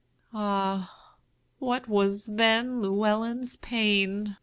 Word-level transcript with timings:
Ah, 0.33 1.15
what 1.59 1.87
was 1.87 2.25
then 2.25 2.81
Llewelyn's 2.81 3.55
pain! 3.57 4.35